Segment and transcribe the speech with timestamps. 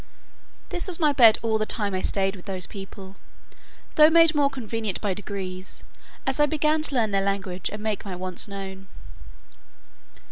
[0.69, 3.17] This was my bed all the time I staid with those people,
[3.93, 5.83] though made more convenient by degrees,
[6.25, 8.87] as I began to learn their language and make my wants known.